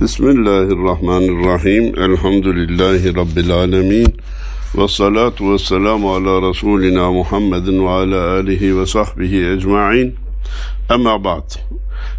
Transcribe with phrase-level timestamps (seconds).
[0.00, 1.84] Bismillahirrahmanirrahim.
[1.98, 4.06] Elhamdülillahi Rabbil alemin.
[4.76, 10.14] Ve salatu ve selamu ala Resulina Muhammedin ve ala alihi ve sahbihi ecma'in.
[10.90, 11.50] Ama ba'd.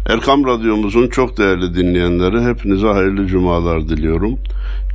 [0.08, 4.38] Erkam Radyomuzun çok değerli dinleyenleri hepinize hayırlı cumalar diliyorum.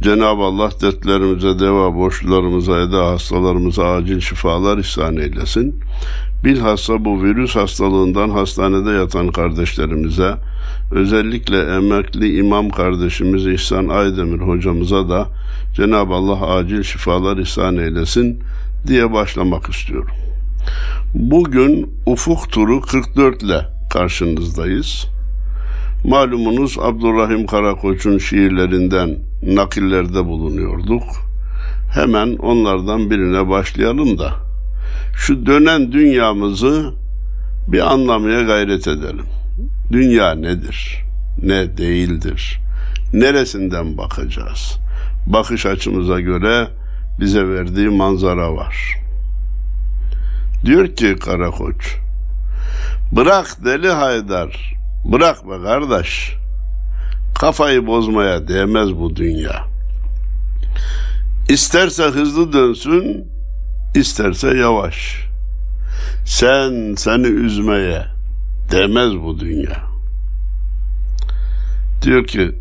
[0.01, 5.79] Cenab-ı Allah dertlerimize deva, borçlarımıza, eda, hastalarımıza acil şifalar ihsan eylesin.
[6.43, 10.35] Bilhassa bu virüs hastalığından hastanede yatan kardeşlerimize,
[10.91, 15.27] özellikle emekli imam kardeşimiz İhsan Aydemir hocamıza da
[15.75, 18.43] Cenab-ı Allah acil şifalar ihsan eylesin
[18.87, 20.15] diye başlamak istiyorum.
[21.13, 23.61] Bugün Ufuk Turu 44 ile
[23.93, 25.05] karşınızdayız.
[26.05, 31.03] Malumunuz Abdurrahim Karakoç'un şiirlerinden nakillerde bulunuyorduk.
[31.93, 34.33] Hemen onlardan birine başlayalım da
[35.15, 36.93] şu dönen dünyamızı
[37.67, 39.25] bir anlamaya gayret edelim.
[39.91, 41.03] Dünya nedir?
[41.43, 42.59] Ne değildir?
[43.13, 44.77] Neresinden bakacağız?
[45.25, 46.67] Bakış açımıza göre
[47.19, 48.97] bize verdiği manzara var.
[50.65, 51.95] Diyor ki Karakoç,
[53.11, 54.73] bırak deli Haydar,
[55.05, 56.33] bırak be kardeş,
[57.39, 59.65] kafayı bozmaya değmez bu dünya.
[61.49, 63.27] İsterse hızlı dönsün,
[63.95, 65.25] isterse yavaş.
[66.25, 68.14] Sen seni üzmeye
[68.71, 69.83] değmez bu dünya.
[72.01, 72.51] Diyor ki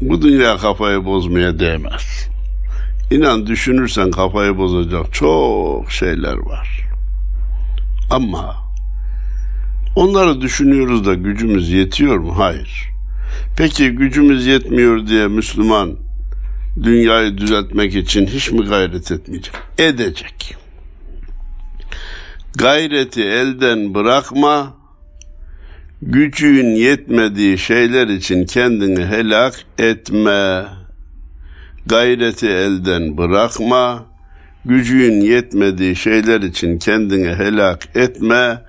[0.00, 2.28] bu dünya kafayı bozmaya değmez.
[3.10, 6.80] İnan düşünürsen kafayı bozacak çok şeyler var.
[8.10, 8.56] Ama
[9.96, 12.38] onları düşünüyoruz da gücümüz yetiyor mu?
[12.38, 12.90] Hayır.
[13.56, 15.96] Peki gücümüz yetmiyor diye Müslüman
[16.82, 19.54] dünyayı düzeltmek için hiç mi gayret etmeyecek?
[19.78, 20.56] Edecek.
[22.54, 24.74] Gayreti elden bırakma,
[26.02, 30.64] gücün yetmediği şeyler için kendini helak etme.
[31.86, 34.04] Gayreti elden bırakma,
[34.64, 38.62] gücün yetmediği şeyler için kendini helak etme.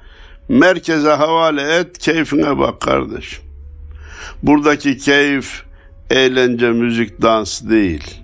[0.50, 3.44] Merkeze havale et, keyfine bak kardeşim.
[4.44, 5.64] Buradaki keyif
[6.10, 8.22] eğlence, müzik, dans değil.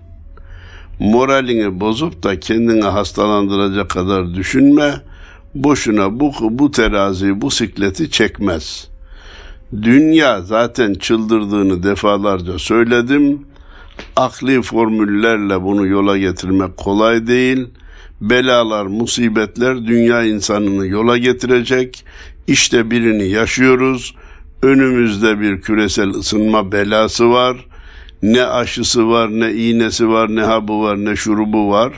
[0.99, 4.93] Moralini bozup da kendini hastalandıracak kadar düşünme.
[5.55, 8.88] Boşuna bu, bu terazi, bu sikleti çekmez.
[9.73, 13.45] Dünya zaten çıldırdığını defalarca söyledim.
[14.15, 17.67] Akli formüllerle bunu yola getirmek kolay değil.
[18.21, 22.05] Belalar, musibetler dünya insanını yola getirecek.
[22.47, 24.15] İşte birini yaşıyoruz.
[24.61, 27.65] Önümüzde bir küresel ısınma belası var.
[28.23, 31.93] Ne aşısı var, ne iğnesi var, ne hapı var, ne şurubu var.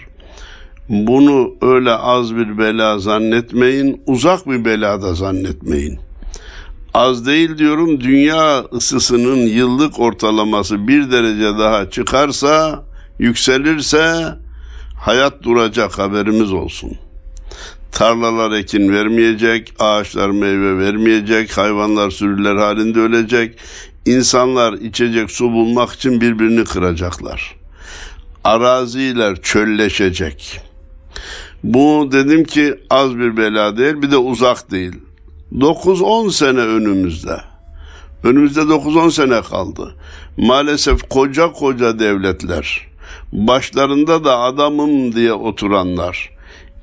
[0.90, 6.00] Bunu öyle az bir bela zannetmeyin, uzak bir belada zannetmeyin.
[6.94, 12.84] Az değil diyorum, dünya ısısının yıllık ortalaması bir derece daha çıkarsa,
[13.20, 14.26] yükselirse
[15.00, 16.92] hayat duracak haberimiz olsun.
[17.92, 23.58] Tarlalar ekin vermeyecek, ağaçlar meyve vermeyecek, hayvanlar sürüler halinde ölecek,
[24.06, 27.56] insanlar içecek su bulmak için birbirini kıracaklar.
[28.44, 30.62] Araziler çölleşecek.
[31.64, 34.94] Bu dedim ki az bir bela değil, bir de uzak değil.
[35.52, 37.38] 9-10 sene önümüzde.
[38.24, 39.96] Önümüzde 9-10 sene kaldı.
[40.38, 42.88] Maalesef koca koca devletler,
[43.32, 46.30] başlarında da adamım diye oturanlar,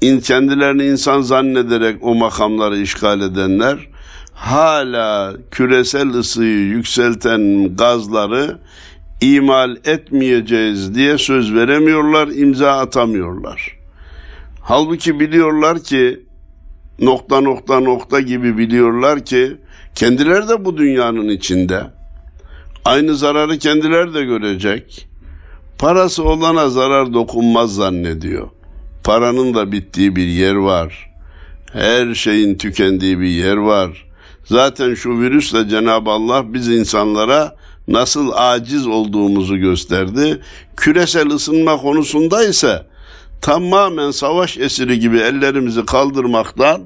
[0.00, 3.88] kendilerini insan zannederek o makamları işgal edenler,
[4.34, 8.58] hala küresel ısıyı yükselten gazları
[9.20, 13.78] imal etmeyeceğiz diye söz veremiyorlar, imza atamıyorlar.
[14.60, 16.27] Halbuki biliyorlar ki
[17.00, 19.56] nokta nokta nokta gibi biliyorlar ki
[19.94, 21.82] kendileri de bu dünyanın içinde.
[22.84, 25.08] Aynı zararı kendileri de görecek.
[25.78, 28.48] Parası olana zarar dokunmaz zannediyor.
[29.04, 31.10] Paranın da bittiği bir yer var.
[31.72, 34.06] Her şeyin tükendiği bir yer var.
[34.44, 37.56] Zaten şu virüsle Cenab-ı Allah biz insanlara
[37.88, 40.40] nasıl aciz olduğumuzu gösterdi.
[40.76, 42.86] Küresel ısınma konusunda ise
[43.42, 46.82] tamamen savaş esiri gibi ellerimizi kaldırmaktan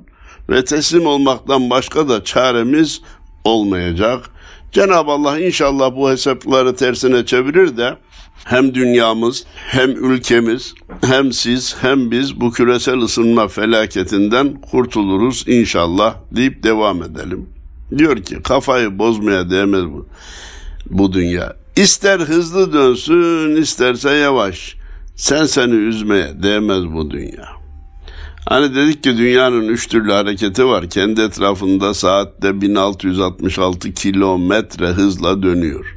[0.51, 3.01] ve teslim olmaktan başka da çaremiz
[3.45, 4.31] olmayacak.
[4.73, 7.97] Cenab-ı Allah inşallah bu hesapları tersine çevirir de
[8.45, 16.63] hem dünyamız hem ülkemiz hem siz hem biz bu küresel ısınma felaketinden kurtuluruz inşallah deyip
[16.63, 17.49] devam edelim.
[17.99, 20.07] Diyor ki kafayı bozmaya değmez bu,
[20.91, 21.57] bu dünya.
[21.77, 24.82] İster hızlı dönsün isterse yavaş.
[25.17, 27.49] Sen seni üzmeye değmez bu dünya.
[28.49, 30.91] Hani dedik ki dünyanın üç türlü hareketi var.
[30.91, 35.97] Kendi etrafında saatte 1666 kilometre hızla dönüyor.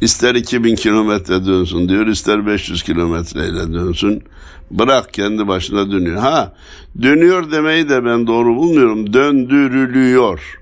[0.00, 4.22] İster 2000 kilometre dönsün diyor, ister 500 kilometreyle dönsün.
[4.70, 6.16] Bırak kendi başına dönüyor.
[6.16, 6.52] Ha,
[7.02, 9.12] dönüyor demeyi de ben doğru bulmuyorum.
[9.12, 10.58] Döndürülüyor.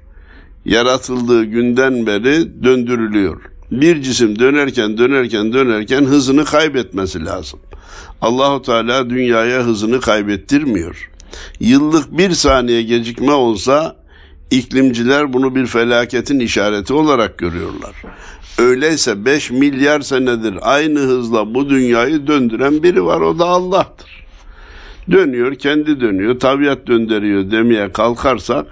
[0.64, 3.40] Yaratıldığı günden beri döndürülüyor.
[3.70, 7.60] Bir cisim dönerken dönerken dönerken hızını kaybetmesi lazım.
[8.20, 11.10] Allahu Teala dünyaya hızını kaybettirmiyor.
[11.60, 13.96] Yıllık bir saniye gecikme olsa
[14.50, 17.94] iklimciler bunu bir felaketin işareti olarak görüyorlar.
[18.58, 24.10] Öyleyse 5 milyar senedir aynı hızla bu dünyayı döndüren biri var o da Allah'tır.
[25.10, 28.66] Dönüyor, kendi dönüyor, tabiat döndürüyor demeye kalkarsak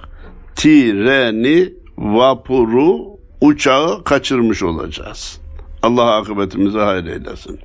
[0.56, 5.40] treni, vapuru, uçağı kaçırmış olacağız.
[5.82, 7.60] Allah akıbetimize hayır eylesin.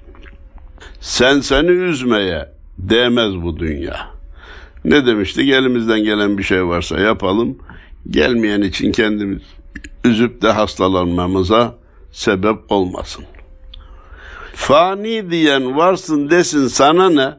[1.02, 4.14] Sen seni üzmeye değmez bu dünya.
[4.86, 5.50] Ne demiştik?
[5.50, 7.58] Elimizden gelen bir şey varsa yapalım.
[8.10, 9.42] Gelmeyen için kendimiz
[10.04, 11.76] üzüp de hastalanmamıza
[12.12, 13.26] sebep olmasın.
[14.56, 17.34] Fani diyen varsın desin sana ne?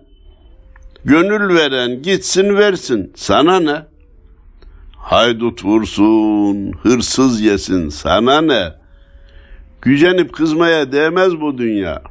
[1.04, 3.93] Gönül veren gitsin versin sana ne?
[5.04, 8.72] Haydut vursun, hırsız yesin sana ne?
[9.82, 12.02] Gücenip kızmaya değmez bu dünya.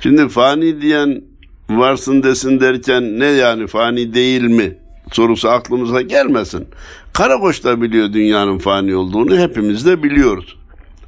[0.00, 1.22] Şimdi fani diyen
[1.70, 4.78] varsın desin derken ne yani fani değil mi
[5.12, 6.68] sorusu aklımıza gelmesin.
[7.12, 10.56] Karakoç da biliyor dünyanın fani olduğunu hepimiz de biliyoruz.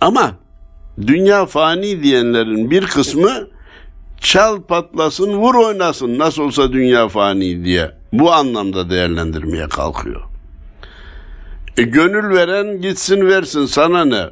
[0.00, 0.32] Ama
[1.06, 3.48] dünya fani diyenlerin bir kısmı
[4.20, 10.35] çal patlasın vur oynasın nasıl olsa dünya fani diye bu anlamda değerlendirmeye kalkıyor.
[11.78, 14.24] E, gönül veren gitsin versin sana ne?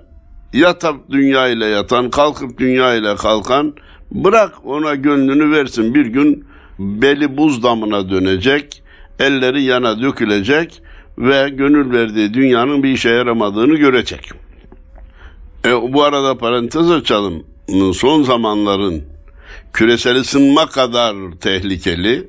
[0.52, 3.74] Yatıp dünya ile yatan, kalkıp dünya ile kalkan
[4.10, 5.94] bırak ona gönlünü versin.
[5.94, 6.44] Bir gün
[6.78, 8.82] beli buz damına dönecek,
[9.18, 10.82] elleri yana dökülecek
[11.18, 14.30] ve gönül verdiği dünyanın bir işe yaramadığını görecek.
[15.64, 17.46] E, bu arada parantez açalım.
[17.94, 19.02] Son zamanların
[19.72, 22.28] küresel ısınma kadar tehlikeli,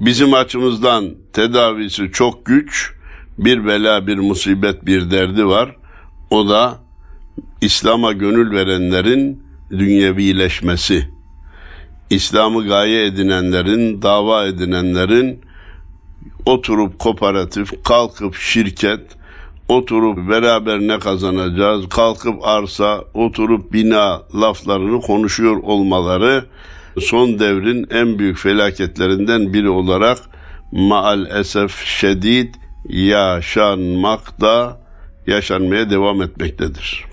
[0.00, 2.92] bizim açımızdan tedavisi çok güç,
[3.38, 5.76] bir bela, bir musibet, bir derdi var.
[6.30, 6.78] O da
[7.60, 11.08] İslam'a gönül verenlerin dünyevileşmesi.
[12.10, 15.40] İslam'ı gaye edinenlerin, dava edinenlerin
[16.46, 19.00] oturup kooperatif, kalkıp şirket,
[19.68, 26.44] oturup beraber ne kazanacağız, kalkıp arsa, oturup bina laflarını konuşuyor olmaları
[27.00, 30.18] son devrin en büyük felaketlerinden biri olarak
[30.72, 32.54] maal esef şedid
[32.88, 34.80] yaşanmakta,
[35.26, 37.04] yaşanmaya devam etmektedir.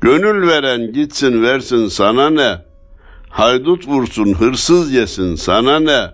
[0.00, 2.58] Gönül veren gitsin versin sana ne?
[3.28, 6.10] Haydut vursun hırsız yesin sana ne?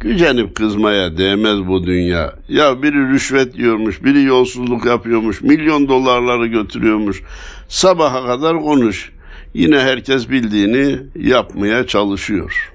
[0.00, 2.34] Gücenip kızmaya değmez bu dünya.
[2.48, 7.22] Ya biri rüşvet yiyormuş, biri yolsuzluk yapıyormuş, milyon dolarları götürüyormuş.
[7.68, 9.12] Sabaha kadar konuş.
[9.54, 12.72] Yine herkes bildiğini yapmaya çalışıyor.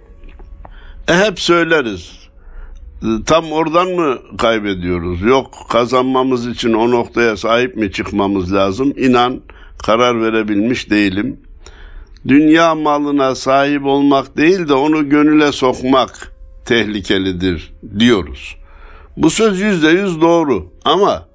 [1.08, 2.23] E hep söyleriz.
[3.26, 5.22] Tam oradan mı kaybediyoruz?
[5.22, 8.94] Yok kazanmamız için o noktaya sahip mi çıkmamız lazım?
[8.98, 9.42] İnan
[9.78, 11.40] karar verebilmiş değilim.
[12.28, 16.34] Dünya malına sahip olmak değil de onu gönüle sokmak
[16.66, 18.56] tehlikelidir diyoruz.
[19.18, 21.26] Bu söz yüzde yüz doğru ama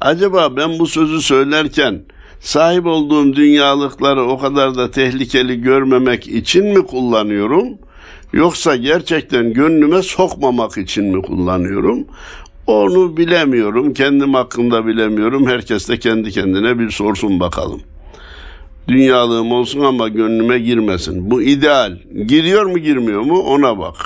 [0.00, 2.02] acaba ben bu sözü söylerken
[2.40, 7.68] sahip olduğum dünyalıkları o kadar da tehlikeli görmemek için mi kullanıyorum?
[8.32, 12.06] Yoksa gerçekten gönlüme sokmamak için mi kullanıyorum?
[12.66, 13.94] Onu bilemiyorum.
[13.94, 15.46] Kendim hakkında bilemiyorum.
[15.46, 17.80] Herkes de kendi kendine bir sorsun bakalım.
[18.88, 21.30] Dünyalığım olsun ama gönlüme girmesin.
[21.30, 21.98] Bu ideal.
[22.26, 23.96] Giriyor mu girmiyor mu ona bak.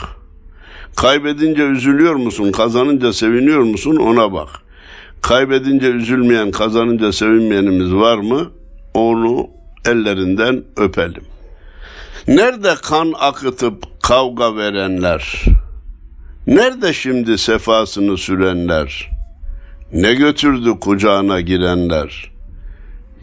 [0.97, 2.53] Kaybedince üzülüyor musun?
[2.53, 3.97] Kazanınca seviniyor musun?
[3.97, 4.49] Ona bak.
[5.23, 8.51] Kaybedince üzülmeyen, kazanınca sevinmeyenimiz var mı?
[8.95, 9.47] Onu
[9.87, 11.23] ellerinden öpelim.
[12.29, 15.45] Nerede kan akıtıp kavga verenler?
[16.47, 19.11] Nerede şimdi sefasını sürenler?
[19.93, 22.33] Ne götürdü kucağına girenler?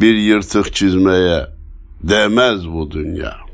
[0.02, 1.48] Bir yırtık çizmeye
[2.04, 3.47] değmez bu dünya.''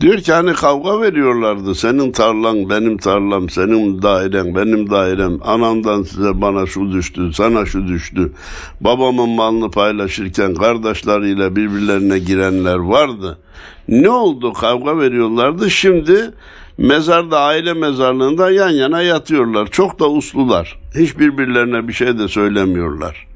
[0.00, 1.74] Diyor ki hani kavga veriyorlardı.
[1.74, 5.38] Senin tarlan benim tarlam, senin dairen benim dairem.
[5.44, 8.32] Anamdan size bana şu düştü, sana şu düştü.
[8.80, 13.38] Babamın malını paylaşırken kardeşleriyle birbirlerine girenler vardı.
[13.88, 14.52] Ne oldu?
[14.52, 15.70] Kavga veriyorlardı.
[15.70, 16.30] Şimdi
[16.78, 19.66] mezarda aile mezarlığında yan yana yatıyorlar.
[19.66, 20.78] Çok da uslular.
[20.98, 23.26] Hiç birbirlerine bir şey de söylemiyorlar.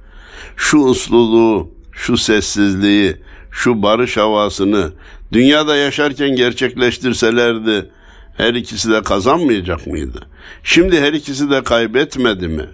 [0.56, 3.16] Şu usluluğu, şu sessizliği,
[3.50, 4.92] şu barış havasını
[5.32, 7.90] dünyada yaşarken gerçekleştirselerdi
[8.36, 10.26] her ikisi de kazanmayacak mıydı?
[10.62, 12.66] Şimdi her ikisi de kaybetmedi mi?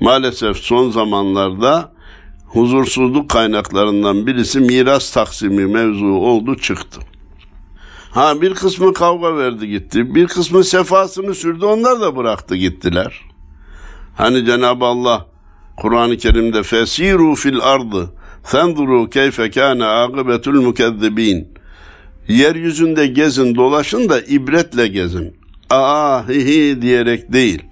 [0.00, 1.92] Maalesef son zamanlarda
[2.46, 7.00] huzursuzluk kaynaklarından birisi miras taksimi mevzu oldu çıktı.
[8.10, 10.14] Ha bir kısmı kavga verdi gitti.
[10.14, 13.20] Bir kısmı sefasını sürdü onlar da bıraktı gittiler.
[14.16, 15.26] Hani Cenab-ı Allah
[15.76, 18.10] Kur'an-ı Kerim'de fesiru fil ardı
[18.44, 21.49] fenzuru keyfe kâne akıbetul mukezzibin.
[22.30, 25.36] Yeryüzünde gezin dolaşın da ibretle gezin.
[25.70, 27.62] Aa hi hi diyerek değil.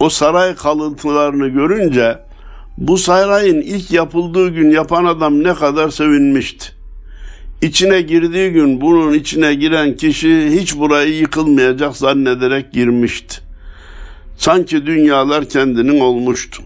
[0.00, 2.18] O saray kalıntılarını görünce
[2.78, 6.66] bu sarayın ilk yapıldığı gün yapan adam ne kadar sevinmişti.
[7.62, 13.36] İçine girdiği gün bunun içine giren kişi hiç burayı yıkılmayacak zannederek girmişti.
[14.38, 16.62] Sanki dünyalar kendinin olmuştu.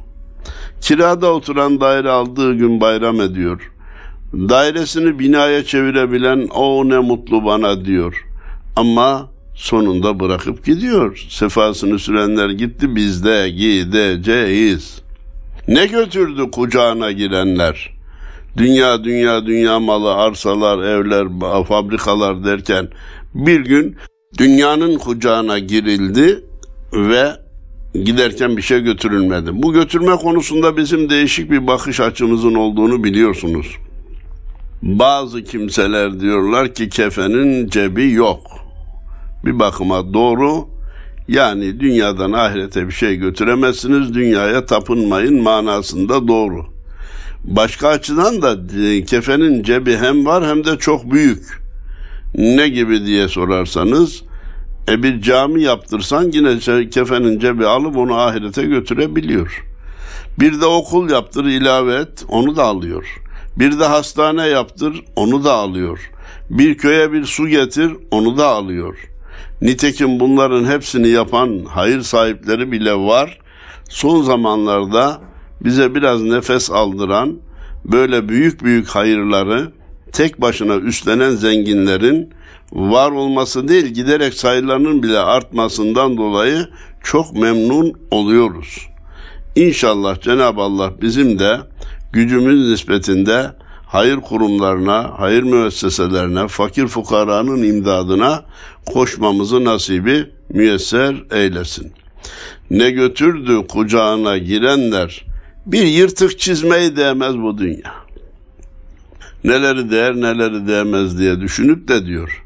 [0.81, 3.73] Kirada oturan daire aldığı gün bayram ediyor.
[4.33, 8.27] Dairesini binaya çevirebilen o ne mutlu bana diyor.
[8.77, 11.27] Ama sonunda bırakıp gidiyor.
[11.29, 15.03] Sefasını sürenler gitti biz de gideceğiz.
[15.69, 17.91] Ne götürdü kucağına girenler?
[18.57, 21.27] Dünya dünya dünya malı, arsalar, evler,
[21.65, 22.89] fabrikalar derken
[23.35, 23.97] bir gün
[24.39, 26.45] dünyanın kucağına girildi
[26.93, 27.33] ve
[28.05, 29.51] giderken bir şey götürülmedi.
[29.53, 33.67] Bu götürme konusunda bizim değişik bir bakış açımızın olduğunu biliyorsunuz.
[34.83, 38.41] Bazı kimseler diyorlar ki kefenin cebi yok.
[39.45, 40.69] Bir bakıma doğru.
[41.29, 46.67] Yani dünyadan ahirete bir şey götüremezsiniz, dünyaya tapınmayın manasında doğru.
[47.45, 51.63] Başka açıdan da e, kefenin cebi hem var hem de çok büyük.
[52.35, 54.23] Ne gibi diye sorarsanız,
[54.89, 56.59] e bir cami yaptırsan yine
[56.91, 59.65] kefenin cebi alıp onu ahirete götürebiliyor.
[60.41, 63.20] Bir de okul yaptır ilave et, onu da alıyor.
[63.61, 66.11] Bir de hastane yaptır, onu da alıyor.
[66.51, 68.97] Bir köye bir su getir, onu da alıyor.
[69.63, 73.39] Nitekim bunların hepsini yapan hayır sahipleri bile var.
[73.89, 75.21] Son zamanlarda
[75.65, 77.39] bize biraz nefes aldıran
[77.85, 79.73] böyle büyük büyük hayırları
[80.13, 82.31] tek başına üstlenen zenginlerin
[82.73, 86.69] var olması değil giderek sayılarının bile artmasından dolayı
[87.03, 88.89] çok memnun oluyoruz.
[89.57, 91.70] İnşallah Cenab-ı Allah bizim de
[92.13, 93.51] gücümüz nispetinde
[93.87, 98.45] hayır kurumlarına, hayır müesseselerine, fakir fukaranın imdadına
[98.87, 101.93] koşmamızı nasibi müyesser eylesin.
[102.71, 105.27] Ne götürdü kucağına girenler,
[105.67, 107.95] bir yırtık çizmeyi değmez bu dünya.
[109.45, 112.45] Neleri değer neleri değmez diye düşünüp de diyor.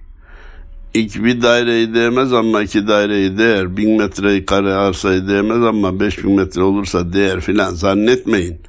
[0.95, 3.77] İki bir daireyi değmez ama iki daireyi değer.
[3.77, 8.61] Bin metreyi kare arsayı değmez ama beş bin metre olursa değer filan zannetmeyin.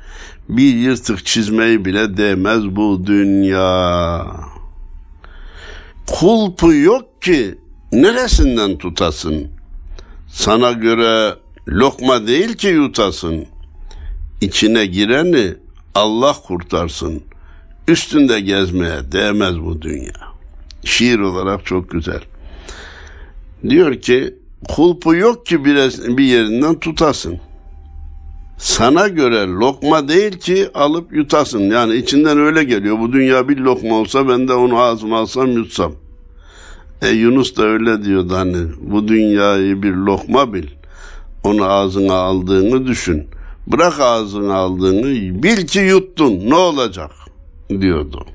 [0.49, 4.25] Bir yırtık çizmeyi bile değmez bu dünya.
[6.07, 7.55] Kulpu yok ki
[7.91, 9.47] neresinden tutasın?
[10.27, 11.35] Sana göre
[11.67, 13.45] lokma değil ki yutasın.
[14.41, 15.53] İçine gireni
[15.95, 17.23] Allah kurtarsın.
[17.87, 20.35] Üstünde gezmeye değmez bu dünya.
[20.83, 22.21] Şiir olarak çok güzel.
[23.69, 24.35] Diyor ki
[24.67, 27.39] kulpu yok ki bir, yerinden tutasın.
[28.57, 31.59] Sana göre lokma değil ki alıp yutasın.
[31.59, 32.99] Yani içinden öyle geliyor.
[32.99, 35.91] Bu dünya bir lokma olsa ben de onu ağzıma alsam yutsam.
[37.01, 40.67] E Yunus da öyle diyordu hani bu dünyayı bir lokma bil.
[41.43, 43.27] Onu ağzına aldığını düşün.
[43.67, 47.11] Bırak ağzına aldığını bil ki yuttun ne olacak
[47.69, 48.25] diyordu.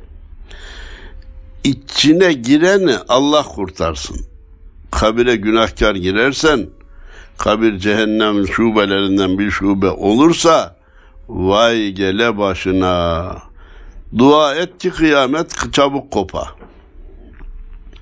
[1.65, 4.17] İçine gireni Allah kurtarsın.
[4.91, 6.67] Kabire günahkar girersen
[7.41, 10.77] kabir cehennem şubelerinden bir şube olursa
[11.29, 13.37] vay gele başına.
[14.19, 16.49] Dua et ki kıyamet çabuk kopa.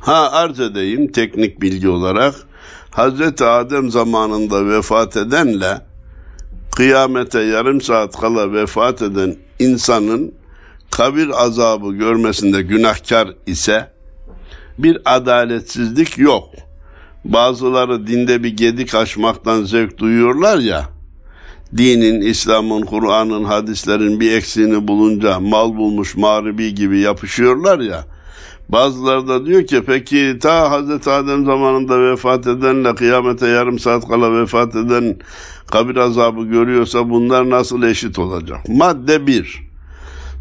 [0.01, 2.35] Ha arz edeyim teknik bilgi olarak
[2.91, 5.81] Hazreti Adem zamanında vefat edenle
[6.77, 10.35] kıyamete yarım saat kala vefat eden insanın
[10.91, 13.93] kabir azabı görmesinde günahkar ise
[14.79, 16.68] bir adaletsizlik yok.
[17.25, 20.89] Bazıları dinde bir gedik açmaktan zevk duyuyorlar ya,
[21.77, 28.05] dinin, İslam'ın, Kur'an'ın, hadislerin bir eksiğini bulunca mal bulmuş mağribi gibi yapışıyorlar ya,
[28.69, 34.41] Bazıları da diyor ki peki ta Hazreti Adem zamanında vefat edenle kıyamete yarım saat kala
[34.41, 35.17] vefat eden
[35.71, 38.69] kabir azabı görüyorsa bunlar nasıl eşit olacak?
[38.69, 39.63] Madde bir,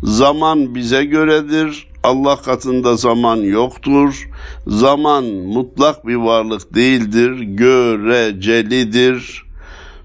[0.04, 4.30] zaman bize göredir, Allah katında zaman yoktur.
[4.68, 9.44] Zaman mutlak bir varlık değildir, görecelidir.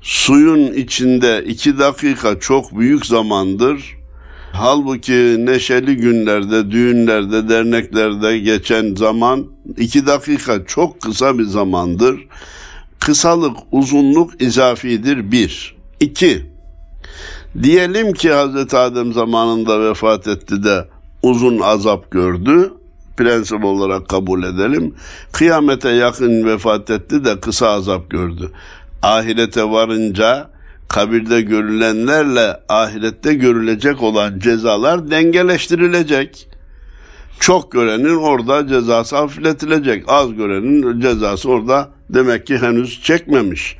[0.02, 3.96] Suyun içinde iki dakika çok büyük zamandır.
[4.52, 12.20] Halbuki neşeli günlerde, düğünlerde, derneklerde geçen zaman iki dakika çok kısa bir zamandır.
[12.98, 15.76] Kısalık, uzunluk izafidir bir.
[16.00, 16.52] İki,
[17.62, 20.88] Diyelim ki Hazreti Adem zamanında vefat etti de
[21.22, 22.72] uzun azap gördü.
[23.16, 24.94] Prensip olarak kabul edelim.
[25.32, 28.50] Kıyamete yakın vefat etti de kısa azap gördü.
[29.02, 30.50] Ahirete varınca
[30.88, 36.48] kabirde görülenlerle ahirette görülecek olan cezalar dengeleştirilecek.
[37.40, 40.04] Çok görenin orada cezası hafifletilecek.
[40.08, 43.76] Az görenin cezası orada demek ki henüz çekmemiş.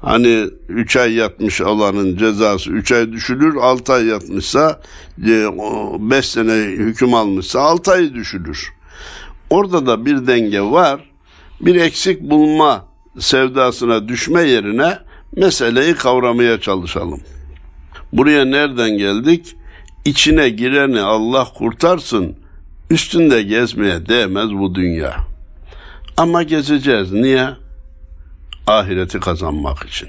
[0.00, 4.80] Hani 3 ay yatmış olanın cezası 3 ay düşülür, 6 ay yatmışsa
[5.18, 8.72] 5 sene hüküm almışsa 6 ay düşülür.
[9.50, 11.00] Orada da bir denge var.
[11.60, 12.84] Bir eksik bulma
[13.18, 14.98] sevdasına düşme yerine
[15.36, 17.20] meseleyi kavramaya çalışalım.
[18.12, 19.56] Buraya nereden geldik?
[20.04, 22.36] İçine gireni Allah kurtarsın.
[22.90, 25.16] Üstünde gezmeye değmez bu dünya.
[26.16, 27.12] Ama gezeceğiz.
[27.12, 27.48] Niye?
[28.66, 30.08] Ahireti kazanmak için.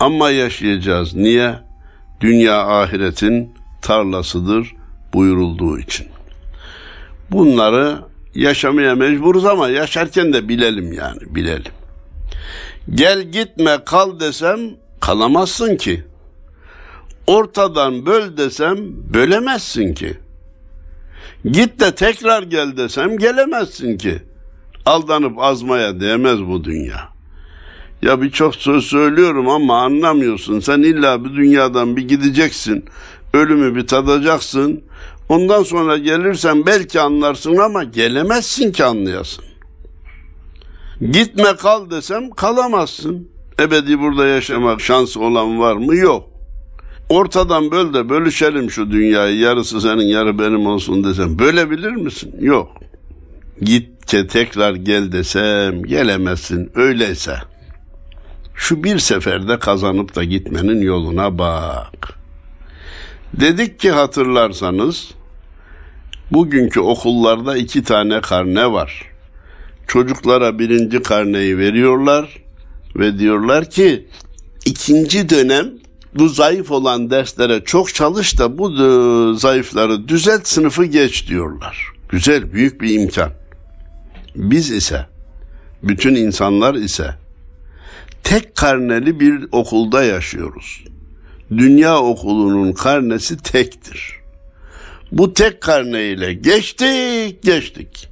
[0.00, 1.14] Ama yaşayacağız.
[1.14, 1.54] Niye?
[2.20, 4.74] Dünya ahiretin tarlasıdır
[5.14, 6.06] buyurulduğu için.
[7.30, 7.98] Bunları
[8.34, 11.72] yaşamaya mecburuz ama yaşarken de bilelim yani bilelim.
[12.94, 14.60] Gel gitme kal desem
[15.00, 16.04] kalamazsın ki.
[17.26, 18.78] Ortadan böl desem
[19.14, 20.18] bölemezsin ki.
[21.44, 24.22] Git de tekrar gel desem gelemezsin ki.
[24.86, 27.08] Aldanıp azmaya değmez bu dünya.
[28.02, 30.60] Ya birçok söz söylüyorum ama anlamıyorsun.
[30.60, 32.84] Sen illa bir dünyadan bir gideceksin.
[33.34, 34.80] Ölümü bir tadacaksın.
[35.28, 39.44] Ondan sonra gelirsen belki anlarsın ama gelemezsin ki anlayasın.
[41.00, 43.28] Gitme kal desem kalamazsın.
[43.60, 45.96] Ebedi burada yaşamak şansı olan var mı?
[45.96, 46.30] Yok.
[47.08, 49.38] Ortadan böl de bölüşelim şu dünyayı.
[49.38, 51.38] Yarısı senin yarı benim olsun desem.
[51.38, 52.34] Bölebilir misin?
[52.40, 52.68] Yok.
[53.62, 53.88] Git
[54.28, 56.70] tekrar gel desem gelemezsin.
[56.74, 57.34] Öyleyse
[58.60, 62.14] şu bir seferde kazanıp da gitmenin yoluna bak.
[63.40, 65.10] Dedik ki hatırlarsanız
[66.30, 69.02] bugünkü okullarda iki tane karne var.
[69.86, 72.42] Çocuklara birinci karneyi veriyorlar
[72.96, 74.08] ve diyorlar ki
[74.64, 75.70] ikinci dönem
[76.14, 78.70] bu zayıf olan derslere çok çalış da bu
[79.34, 81.86] zayıfları düzelt sınıfı geç diyorlar.
[82.08, 83.30] Güzel, büyük bir imkan.
[84.34, 85.06] Biz ise,
[85.82, 87.19] bütün insanlar ise
[88.24, 90.84] tek karneli bir okulda yaşıyoruz.
[91.50, 94.20] Dünya okulunun karnesi tektir.
[95.12, 98.08] Bu tek karneyle geçtik, geçtik.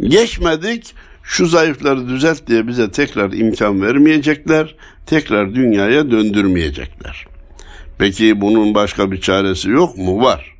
[0.00, 7.26] Geçmedik, şu zayıfları düzelt diye bize tekrar imkan vermeyecekler, tekrar dünyaya döndürmeyecekler.
[7.98, 10.22] Peki bunun başka bir çaresi yok mu?
[10.22, 10.54] Var.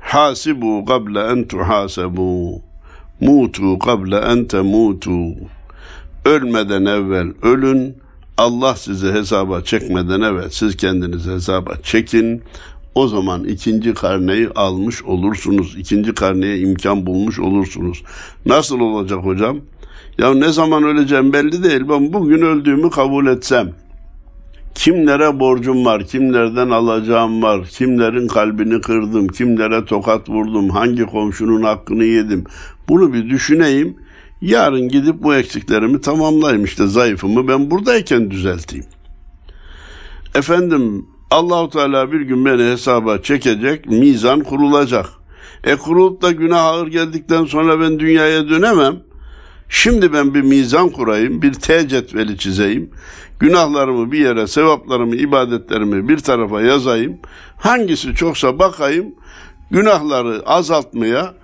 [0.00, 2.62] Hasibu qabla en tuhasabu.
[3.20, 5.34] Mutu qabla en temutu.
[6.24, 8.01] Ölmeden evvel ölün.
[8.38, 12.42] Allah sizi hesaba çekmeden evvel siz kendinizi hesaba çekin.
[12.94, 15.74] O zaman ikinci karneyi almış olursunuz.
[15.78, 18.02] İkinci karneye imkan bulmuş olursunuz.
[18.46, 19.60] Nasıl olacak hocam?
[20.18, 21.80] Ya ne zaman öleceğim belli değil.
[21.88, 23.74] Ben bugün öldüğümü kabul etsem
[24.74, 32.04] kimlere borcum var, kimlerden alacağım var, kimlerin kalbini kırdım, kimlere tokat vurdum, hangi komşunun hakkını
[32.04, 32.44] yedim.
[32.88, 33.96] Bunu bir düşüneyim.
[34.42, 38.86] Yarın gidip bu eksiklerimi tamamlayayım işte zayıfımı ben buradayken düzelteyim.
[40.34, 45.06] Efendim Allahu Teala bir gün beni hesaba çekecek, mizan kurulacak.
[45.64, 48.96] E kurulup da günah ağır geldikten sonra ben dünyaya dönemem.
[49.68, 52.90] Şimdi ben bir mizan kurayım, bir T cetveli çizeyim.
[53.38, 57.18] Günahlarımı bir yere, sevaplarımı, ibadetlerimi bir tarafa yazayım.
[57.56, 59.14] Hangisi çoksa bakayım,
[59.70, 61.34] günahları azaltmaya,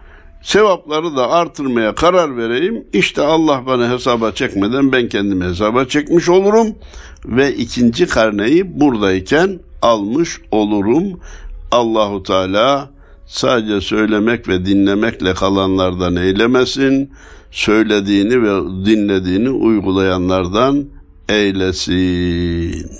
[0.42, 2.84] sevapları da artırmaya karar vereyim.
[2.92, 6.74] İşte Allah bana hesaba çekmeden ben kendimi hesaba çekmiş olurum
[7.24, 11.20] ve ikinci karneyi buradayken almış olurum.
[11.70, 12.90] Allahu Teala
[13.26, 17.12] sadece söylemek ve dinlemekle kalanlardan eylemesin.
[17.50, 20.84] Söylediğini ve dinlediğini uygulayanlardan
[21.28, 22.90] eylesin.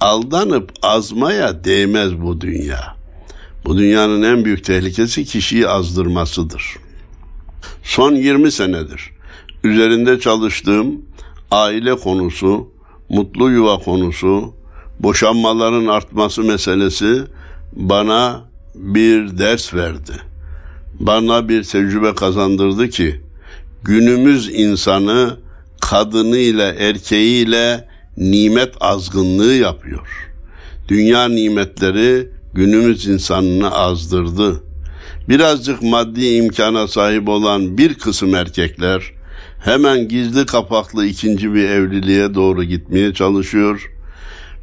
[0.00, 2.95] Aldanıp azmaya değmez bu dünya.
[3.66, 6.76] Bu dünyanın en büyük tehlikesi kişiyi azdırmasıdır.
[7.82, 9.10] Son 20 senedir
[9.64, 11.02] üzerinde çalıştığım
[11.50, 12.68] aile konusu,
[13.08, 14.54] mutlu yuva konusu,
[15.00, 17.22] boşanmaların artması meselesi
[17.72, 20.12] bana bir ders verdi.
[21.00, 23.20] Bana bir tecrübe kazandırdı ki
[23.84, 25.36] günümüz insanı
[25.80, 30.30] kadınıyla erkeğiyle nimet azgınlığı yapıyor.
[30.88, 34.62] Dünya nimetleri günümüz insanını azdırdı.
[35.28, 39.12] Birazcık maddi imkana sahip olan bir kısım erkekler
[39.64, 43.92] hemen gizli kapaklı ikinci bir evliliğe doğru gitmeye çalışıyor.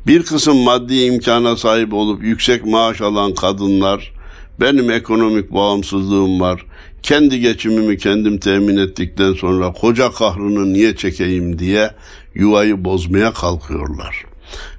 [0.07, 4.13] Bir kısım maddi imkana sahip olup yüksek maaş alan kadınlar,
[4.59, 6.65] benim ekonomik bağımsızlığım var,
[7.03, 11.91] kendi geçimimi kendim temin ettikten sonra koca kahrını niye çekeyim diye
[12.35, 14.32] yuvayı bozmaya kalkıyorlar.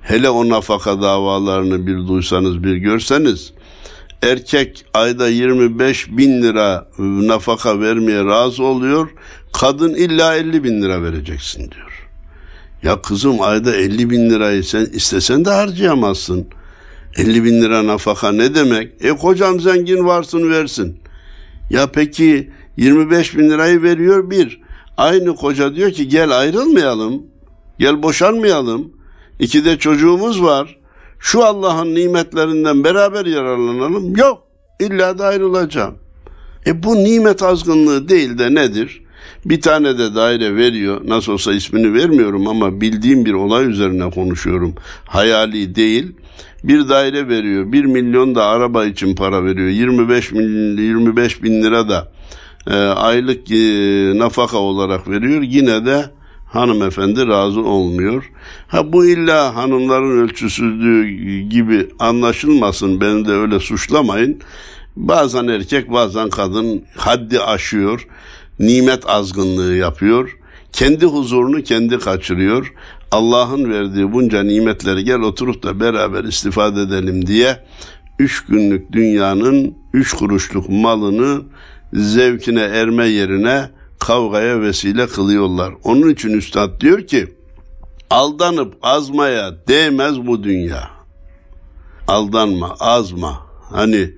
[0.04, 3.52] Hele o nafaka davalarını bir duysanız bir görseniz,
[4.22, 9.10] erkek ayda 25 bin lira nafaka vermeye razı oluyor,
[9.52, 12.08] kadın illa 50 bin lira vereceksin diyor.
[12.82, 16.46] Ya kızım ayda 50 bin lirayı sen istesen de harcayamazsın.
[17.16, 18.92] 50 bin lira nafaka ne demek?
[19.04, 20.98] E kocam zengin varsın versin.
[21.70, 24.60] Ya peki 25 bin lirayı veriyor bir.
[24.96, 27.22] Aynı koca diyor ki gel ayrılmayalım.
[27.78, 28.93] Gel boşanmayalım.
[29.44, 30.76] İki de çocuğumuz var.
[31.18, 34.16] Şu Allah'ın nimetlerinden beraber yararlanalım.
[34.16, 34.42] Yok.
[34.80, 35.94] İlla da ayrılacağım.
[36.66, 39.02] E bu nimet azgınlığı değil de nedir?
[39.44, 41.00] Bir tane de daire veriyor.
[41.04, 44.74] Nasıl olsa ismini vermiyorum ama bildiğim bir olay üzerine konuşuyorum.
[45.04, 46.12] Hayali değil.
[46.64, 47.72] Bir daire veriyor.
[47.72, 49.68] Bir milyon da araba için para veriyor.
[49.68, 52.12] 25 bin, 25 bin lira da
[52.66, 53.54] e, aylık e,
[54.18, 55.42] nafaka olarak veriyor.
[55.42, 56.04] Yine de
[56.54, 58.30] hanımefendi razı olmuyor.
[58.66, 61.08] Ha bu illa hanımların ölçüsüzlüğü
[61.40, 63.00] gibi anlaşılmasın.
[63.00, 64.40] Beni de öyle suçlamayın.
[64.96, 68.06] Bazen erkek bazen kadın haddi aşıyor.
[68.58, 70.38] Nimet azgınlığı yapıyor.
[70.72, 72.72] Kendi huzurunu kendi kaçırıyor.
[73.10, 77.56] Allah'ın verdiği bunca nimetleri gel oturup da beraber istifade edelim diye
[78.18, 81.42] üç günlük dünyanın üç kuruşluk malını
[81.92, 83.70] zevkine erme yerine
[84.06, 85.74] kavgaya vesile kılıyorlar.
[85.84, 87.34] Onun için üstad diyor ki
[88.10, 90.90] aldanıp azmaya değmez bu dünya.
[92.08, 93.46] Aldanma, azma.
[93.70, 94.10] Hani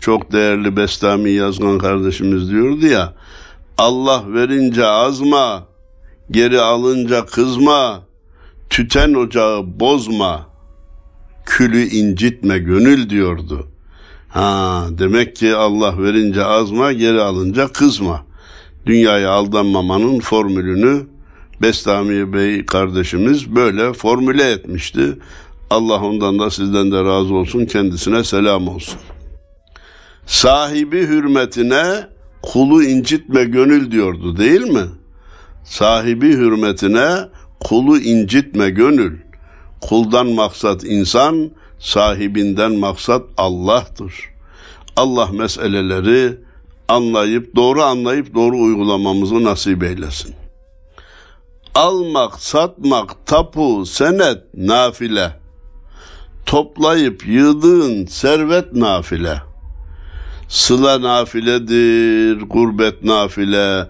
[0.00, 3.14] çok değerli Bestami Yazgan kardeşimiz diyordu ya
[3.78, 5.66] Allah verince azma,
[6.30, 8.02] geri alınca kızma,
[8.70, 10.46] tüten ocağı bozma,
[11.44, 13.68] külü incitme gönül diyordu.
[14.28, 18.31] Ha demek ki Allah verince azma, geri alınca kızma.
[18.86, 21.06] Dünyaya aldanmamanın formülünü
[21.62, 25.18] Bestami Bey kardeşimiz böyle formüle etmişti.
[25.70, 29.00] Allah ondan da sizden de razı olsun, kendisine selam olsun.
[30.26, 32.06] Sahibi hürmetine
[32.42, 34.84] kulu incitme gönül diyordu değil mi?
[35.64, 37.08] Sahibi hürmetine
[37.60, 39.18] kulu incitme gönül.
[39.80, 44.14] Kuldan maksat insan, sahibinden maksat Allah'tır.
[44.96, 46.38] Allah meseleleri
[46.92, 50.34] anlayıp, doğru anlayıp doğru uygulamamızı nasip eylesin.
[51.74, 55.40] Almak, satmak, tapu, senet, nafile.
[56.46, 59.42] Toplayıp yığdığın servet nafile.
[60.48, 63.88] Sıla nafiledir, gurbet nafile.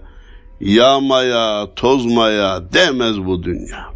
[0.59, 3.93] Yağmaya, tozmaya demez bu dünya.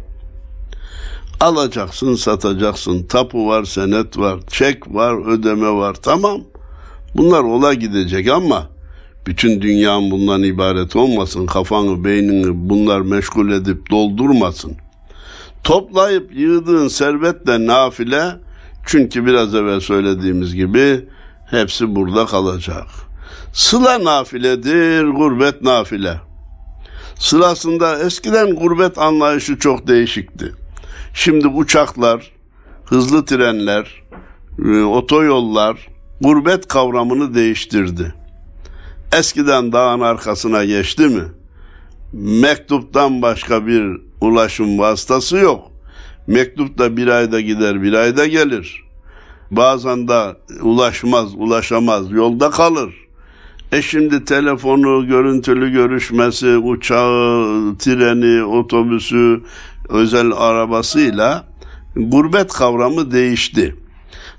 [1.40, 3.02] Alacaksın, satacaksın.
[3.02, 5.94] Tapu var, senet var, çek var, ödeme var.
[5.94, 6.40] Tamam.
[7.14, 8.68] Bunlar ola gidecek ama
[9.28, 11.46] bütün dünyanın bundan ibaret olmasın.
[11.46, 14.76] Kafanı, beynini bunlar meşgul edip doldurmasın.
[15.64, 18.36] Toplayıp yığdığın servetle nafile
[18.86, 21.04] çünkü biraz evvel söylediğimiz gibi
[21.50, 22.86] hepsi burada kalacak.
[23.52, 26.20] Sıla nafiledir, gurbet nafile.
[27.18, 30.52] Sırasında eskiden gurbet anlayışı çok değişikti.
[31.14, 32.32] Şimdi uçaklar,
[32.84, 34.02] hızlı trenler,
[34.64, 35.88] e, otoyollar
[36.20, 38.17] gurbet kavramını değiştirdi.
[39.12, 41.22] Eskiden dağın arkasına geçti mi?
[42.12, 45.70] Mektuptan başka bir ulaşım vasıtası yok.
[46.26, 48.84] Mektup da bir ayda gider, bir ayda gelir.
[49.50, 52.94] Bazen de ulaşmaz, ulaşamaz, yolda kalır.
[53.72, 59.42] E şimdi telefonu, görüntülü görüşmesi, uçağı, treni, otobüsü,
[59.88, 61.44] özel arabasıyla
[61.96, 63.76] gurbet kavramı değişti.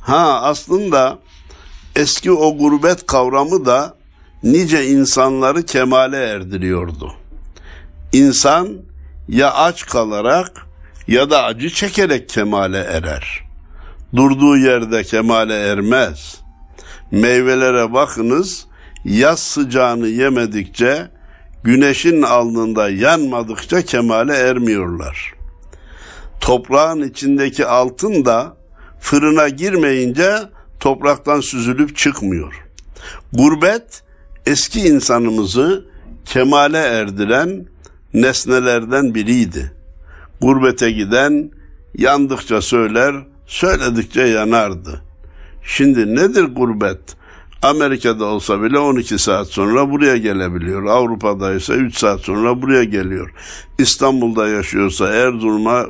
[0.01, 1.19] Ha aslında
[1.95, 3.98] eski o gurbet kavramı da
[4.43, 7.13] nice insanları kemale erdiriyordu.
[8.13, 8.69] İnsan
[9.27, 10.65] ya aç kalarak
[11.07, 13.43] ya da acı çekerek kemale erer.
[14.15, 16.41] Durduğu yerde kemale ermez.
[17.11, 18.65] Meyvelere bakınız,
[19.05, 21.07] yaz sıcağını yemedikçe,
[21.63, 25.33] güneşin alnında yanmadıkça kemale ermiyorlar.
[26.41, 28.57] Toprağın içindeki altın da
[28.99, 30.35] fırına girmeyince
[30.79, 32.65] topraktan süzülüp çıkmıyor.
[33.33, 34.03] Gurbet
[34.49, 35.85] eski insanımızı
[36.25, 37.65] kemale erdiren
[38.13, 39.71] nesnelerden biriydi.
[40.41, 41.51] Gurbete giden
[41.97, 45.01] yandıkça söyler, söyledikçe yanardı.
[45.63, 46.99] Şimdi nedir gurbet?
[47.61, 50.85] Amerika'da olsa bile 12 saat sonra buraya gelebiliyor.
[50.85, 53.33] Avrupa'da ise 3 saat sonra buraya geliyor.
[53.79, 55.85] İstanbul'da yaşıyorsa Erzurum'a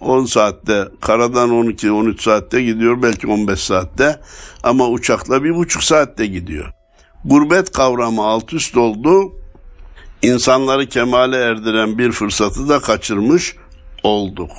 [0.00, 4.20] 10 saatte, karadan 12-13 saatte gidiyor, belki 15 saatte
[4.62, 6.79] ama uçakla bir buçuk saatte gidiyor.
[7.24, 9.32] Gurbet kavramı alt üst oldu.
[10.22, 13.56] İnsanları kemale erdiren bir fırsatı da kaçırmış
[14.02, 14.50] olduk.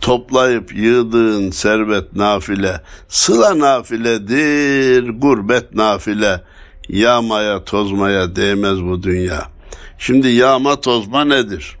[0.00, 6.42] Toplayıp yığdığın servet nafile, sıla nafiledir, gurbet nafile.
[6.88, 9.48] Yağmaya tozmaya değmez bu dünya.
[9.98, 11.76] Şimdi yağma tozma nedir?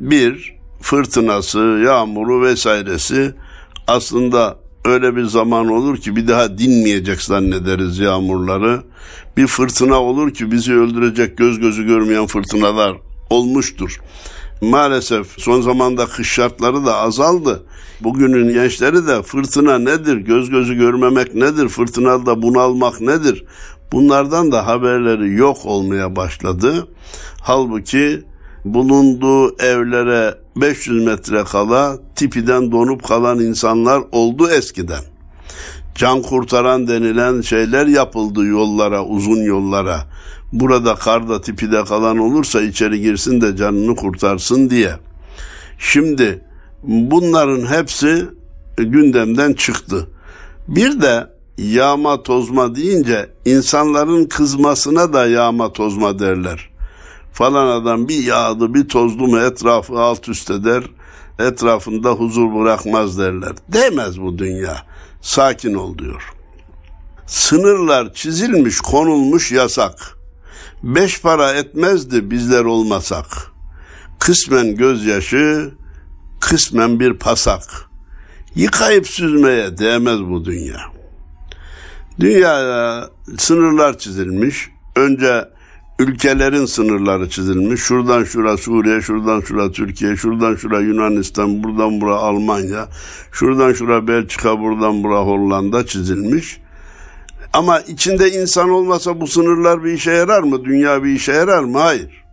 [0.00, 3.34] Bir, fırtınası, yağmuru vesairesi
[3.86, 8.82] aslında öyle bir zaman olur ki bir daha dinmeyecek zannederiz yağmurları.
[9.36, 12.96] Bir fırtına olur ki bizi öldürecek göz gözü görmeyen fırtınalar
[13.30, 14.00] olmuştur.
[14.60, 17.62] Maalesef son zamanda kış şartları da azaldı.
[18.00, 23.44] Bugünün gençleri de fırtına nedir, göz gözü görmemek nedir, fırtınada bunalmak nedir?
[23.92, 26.88] Bunlardan da haberleri yok olmaya başladı.
[27.42, 28.24] Halbuki
[28.64, 35.02] bulunduğu evlere 500 metre kala tipiden donup kalan insanlar oldu eskiden.
[35.94, 40.06] Can kurtaran denilen şeyler yapıldı yollara, uzun yollara.
[40.52, 44.92] Burada karda tipide kalan olursa içeri girsin de canını kurtarsın diye.
[45.78, 46.44] Şimdi
[46.82, 48.26] bunların hepsi
[48.76, 50.08] gündemden çıktı.
[50.68, 51.26] Bir de
[51.58, 56.69] yağma tozma deyince insanların kızmasına da yağma tozma derler.
[57.32, 60.84] Falan adam bir yağdı bir tozdu mu etrafı alt üst eder,
[61.38, 63.52] etrafında huzur bırakmaz derler.
[63.68, 64.86] Demez bu dünya.
[65.20, 66.32] Sakin ol diyor.
[67.26, 70.18] Sınırlar çizilmiş, konulmuş yasak.
[70.82, 73.26] Beş para etmezdi bizler olmasak.
[74.18, 75.70] Kısmen gözyaşı,
[76.40, 77.90] kısmen bir pasak.
[78.54, 80.80] Yıkayıp süzmeye değmez bu dünya.
[82.20, 84.68] Dünyaya sınırlar çizilmiş.
[84.96, 85.48] Önce
[86.00, 87.80] ülkelerin sınırları çizilmiş.
[87.80, 92.88] Şuradan şura Suriye, şuradan şura Türkiye, şuradan şura Yunanistan, buradan bura Almanya,
[93.32, 96.60] şuradan şura Belçika, buradan bura Hollanda çizilmiş.
[97.52, 100.64] Ama içinde insan olmasa bu sınırlar bir işe yarar mı?
[100.64, 101.78] Dünya bir işe yarar mı?
[101.78, 102.24] Hayır.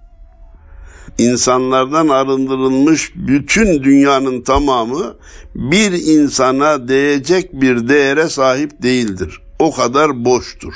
[1.17, 5.15] İnsanlardan arındırılmış bütün dünyanın tamamı
[5.55, 9.41] bir insana değecek bir değere sahip değildir.
[9.59, 10.73] O kadar boştur.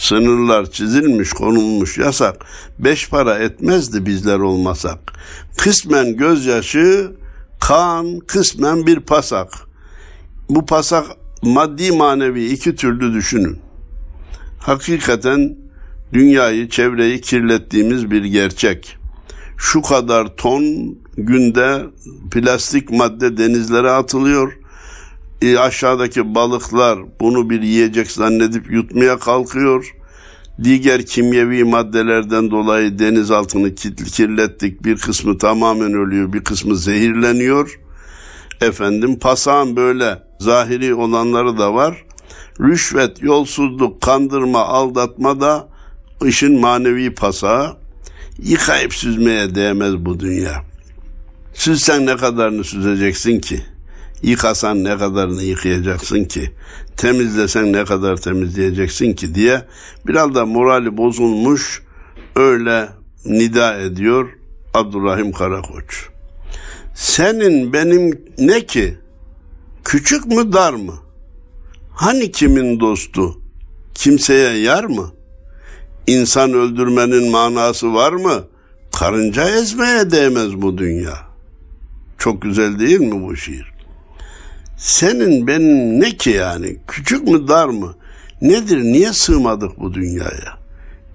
[0.00, 2.46] Sınırlar çizilmiş, konulmuş yasak.
[2.78, 4.98] Beş para etmezdi bizler olmasak.
[5.58, 7.12] Kısmen gözyaşı,
[7.60, 9.48] kan, kısmen bir pasak.
[10.48, 11.04] Bu pasak
[11.42, 13.58] maddi manevi iki türlü düşünün.
[14.58, 15.56] Hakikaten
[16.12, 18.96] dünyayı, çevreyi kirlettiğimiz bir gerçek.
[19.56, 20.64] Şu kadar ton
[21.16, 21.82] günde
[22.30, 24.59] plastik madde denizlere atılıyor.
[25.42, 29.94] E, aşağıdaki balıklar bunu bir yiyecek zannedip yutmaya kalkıyor.
[30.64, 34.84] Diğer kimyevi maddelerden dolayı deniz altını kirlettik.
[34.84, 37.80] Bir kısmı tamamen ölüyor, bir kısmı zehirleniyor.
[38.60, 42.04] Efendim pasağın böyle zahiri olanları da var.
[42.60, 45.68] Rüşvet, yolsuzluk, kandırma, aldatma da
[46.24, 47.76] işin manevi pasağı.
[48.38, 50.64] Yıkayıp süzmeye değmez bu dünya.
[51.54, 53.62] Süzsen ne kadarını süzeceksin ki?
[54.22, 56.50] Yıkasan ne kadarını yıkayacaksın ki?
[56.96, 59.66] Temizlesen ne kadar temizleyeceksin ki diye
[60.06, 61.82] biraz da morali bozulmuş
[62.36, 62.88] öyle
[63.24, 64.28] nida ediyor
[64.74, 66.08] Abdurrahim Karakoç.
[66.94, 68.98] Senin benim ne ki?
[69.84, 70.94] Küçük mü dar mı?
[71.94, 73.40] Hani kimin dostu?
[73.94, 75.12] Kimseye yar mı?
[76.06, 78.44] İnsan öldürmenin manası var mı?
[78.98, 81.18] Karınca ezmeye değmez bu dünya.
[82.18, 83.72] Çok güzel değil mi bu şiir?
[84.80, 86.76] Senin benim ne ki yani?
[86.86, 87.94] Küçük mü dar mı?
[88.42, 88.82] Nedir?
[88.82, 90.58] Niye sığmadık bu dünyaya?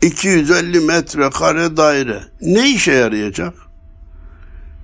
[0.02, 2.24] 250 metrekare daire.
[2.42, 3.54] Ne işe yarayacak?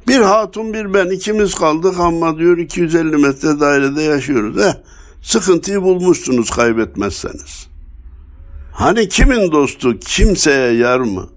[0.07, 4.61] Bir hatun bir ben ikimiz kaldık ama diyor 250 metre dairede yaşıyoruz.
[4.61, 4.73] Eh,
[5.21, 7.67] sıkıntıyı bulmuşsunuz kaybetmezseniz.
[8.71, 11.29] Hani kimin dostu kimseye yar mı?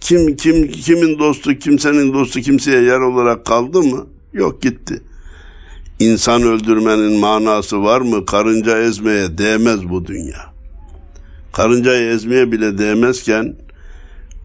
[0.00, 4.06] Kim kim kimin dostu kimsenin dostu kimseye yar olarak kaldı mı?
[4.32, 5.02] Yok gitti.
[6.00, 8.26] İnsan öldürmenin manası var mı?
[8.26, 10.52] Karınca ezmeye değmez bu dünya.
[11.52, 13.56] Karıncayı ezmeye bile değmezken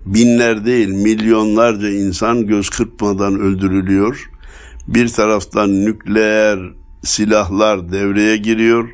[0.05, 4.29] binler değil milyonlarca insan göz kırpmadan öldürülüyor.
[4.87, 6.59] Bir taraftan nükleer
[7.03, 8.89] silahlar devreye giriyor.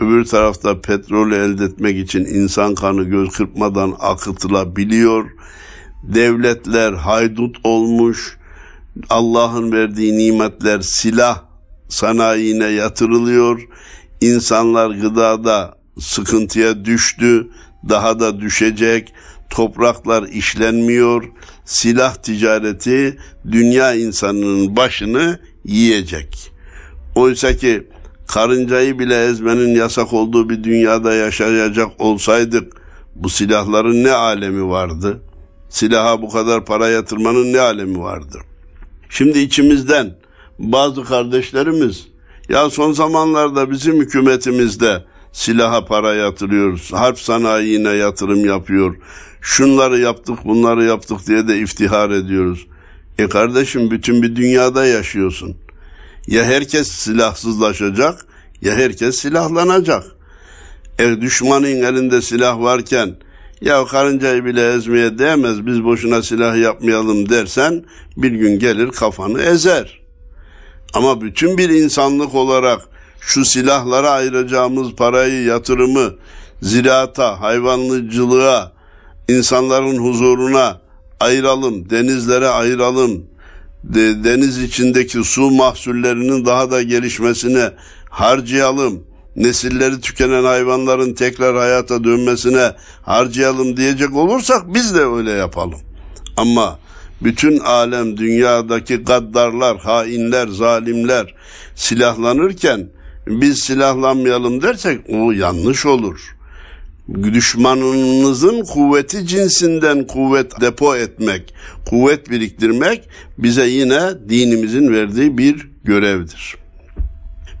[0.00, 5.30] Öbür tarafta petrol elde etmek için insan kanı göz kırpmadan akıtılabiliyor.
[6.02, 8.38] Devletler haydut olmuş.
[9.10, 11.51] Allah'ın verdiği nimetler silah
[11.92, 13.62] sanayine yatırılıyor.
[14.20, 17.50] İnsanlar gıdada sıkıntıya düştü,
[17.88, 19.12] daha da düşecek,
[19.50, 21.24] topraklar işlenmiyor,
[21.64, 23.18] silah ticareti
[23.52, 26.52] dünya insanının başını yiyecek.
[27.14, 27.88] Oysa ki
[28.28, 32.72] karıncayı bile ezmenin yasak olduğu bir dünyada yaşayacak olsaydık
[33.14, 35.22] bu silahların ne alemi vardı?
[35.68, 38.38] Silaha bu kadar para yatırmanın ne alemi vardı?
[39.10, 40.21] Şimdi içimizden
[40.62, 42.06] bazı kardeşlerimiz
[42.48, 46.92] ya son zamanlarda bizim hükümetimizde silaha para yatırıyoruz.
[46.92, 48.96] Harp sanayine yatırım yapıyor.
[49.40, 52.66] Şunları yaptık bunları yaptık diye de iftihar ediyoruz.
[53.18, 55.56] E kardeşim bütün bir dünyada yaşıyorsun.
[56.26, 58.26] Ya herkes silahsızlaşacak
[58.62, 60.04] ya herkes silahlanacak.
[60.98, 63.16] E düşmanın elinde silah varken
[63.60, 67.84] ya karıncayı bile ezmeye değmez biz boşuna silah yapmayalım dersen
[68.16, 70.01] bir gün gelir kafanı ezer.
[70.92, 72.80] Ama bütün bir insanlık olarak
[73.20, 76.14] şu silahlara ayıracağımız parayı, yatırımı
[76.62, 78.72] ziraata, hayvanlıcılığa,
[79.28, 80.80] insanların huzuruna
[81.20, 83.26] ayıralım, denizlere ayıralım,
[83.84, 87.70] de, deniz içindeki su mahsullerinin daha da gelişmesine
[88.10, 89.04] harcayalım,
[89.36, 95.80] nesilleri tükenen hayvanların tekrar hayata dönmesine harcayalım diyecek olursak biz de öyle yapalım.
[96.36, 96.78] Ama
[97.24, 101.34] bütün alem dünyadaki gaddarlar, hainler, zalimler
[101.74, 102.88] silahlanırken
[103.26, 106.36] biz silahlanmayalım dersek o yanlış olur.
[107.22, 111.54] Düşmanınızın kuvveti cinsinden kuvvet depo etmek,
[111.88, 113.08] kuvvet biriktirmek
[113.38, 116.56] bize yine dinimizin verdiği bir görevdir.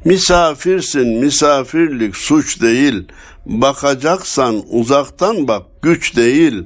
[0.04, 3.04] Misafirsin, misafirlik suç değil.
[3.46, 6.64] Bakacaksan uzaktan bak, güç değil.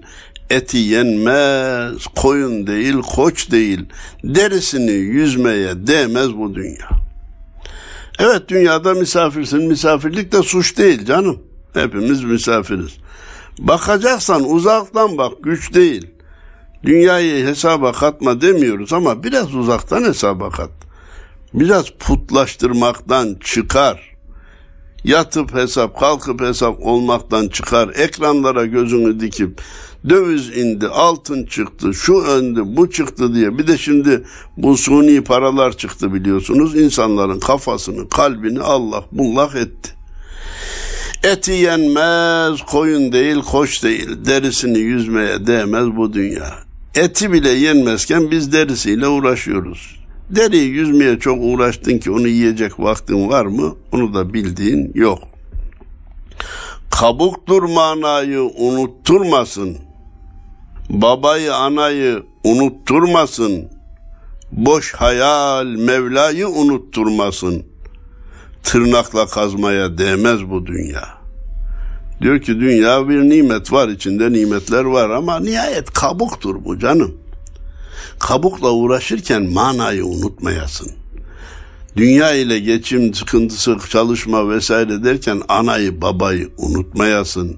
[0.50, 3.80] Eti yenmez, koyun değil, koç değil.
[4.24, 6.88] Derisini yüzmeye değmez bu dünya.
[8.18, 11.42] Evet dünyada misafirsin, misafirlik de suç değil canım.
[11.74, 12.96] Hepimiz misafiriz.
[13.58, 16.06] Bakacaksan uzaktan bak, güç değil.
[16.84, 20.70] Dünyayı hesaba katma demiyoruz ama biraz uzaktan hesaba kat.
[21.54, 24.15] Biraz putlaştırmaktan çıkar.
[25.06, 27.90] Yatıp hesap, kalkıp hesap olmaktan çıkar.
[27.94, 29.60] Ekranlara gözünü dikip
[30.08, 33.58] döviz indi, altın çıktı, şu öndü, bu çıktı diye.
[33.58, 34.24] Bir de şimdi
[34.56, 36.76] bu suni paralar çıktı biliyorsunuz.
[36.76, 39.90] İnsanların kafasını, kalbini Allah bullak etti.
[41.24, 44.08] Eti yenmez, koyun değil, koç değil.
[44.26, 46.54] Derisini yüzmeye değmez bu dünya.
[46.94, 49.95] Eti bile yenmezken biz derisiyle uğraşıyoruz.
[50.30, 53.74] Deriyi yüzmeye çok uğraştın ki onu yiyecek vaktin var mı?
[53.92, 55.18] Onu da bildiğin yok.
[56.90, 59.76] Kabuktur manayı unutturmasın.
[60.90, 63.68] Babayı anayı unutturmasın.
[64.52, 67.66] Boş hayal Mevla'yı unutturmasın.
[68.62, 71.16] Tırnakla kazmaya değmez bu dünya.
[72.20, 77.25] Diyor ki dünya bir nimet var içinde nimetler var ama nihayet kabuktur bu canım.
[78.18, 80.92] Kabukla uğraşırken manayı unutmayasın.
[81.96, 87.56] Dünya ile geçim sıkıntısı, çalışma vesaire derken anayı babayı unutmayasın.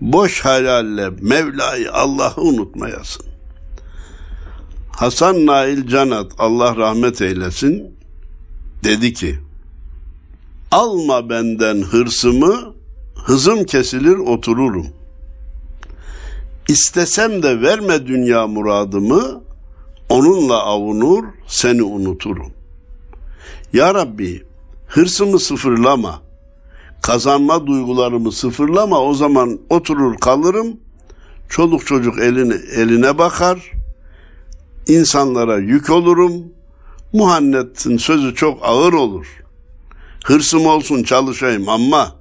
[0.00, 3.26] Boş halalle Mevla'yı Allah'ı unutmayasın.
[4.90, 7.94] Hasan Nail Canat Allah rahmet eylesin
[8.84, 9.38] dedi ki
[10.70, 12.74] alma benden hırsımı
[13.24, 14.86] hızım kesilir otururum.
[16.68, 19.42] İstesem de verme dünya muradımı,
[20.08, 22.52] onunla avunur, seni unuturum.
[23.72, 24.42] Ya Rabbi,
[24.86, 26.22] hırsımı sıfırlama,
[27.02, 30.76] kazanma duygularımı sıfırlama, o zaman oturur kalırım,
[31.48, 33.72] çoluk çocuk eline, eline bakar,
[34.88, 36.32] insanlara yük olurum,
[37.12, 39.26] Muhannet'in sözü çok ağır olur.
[40.24, 42.17] Hırsım olsun çalışayım ama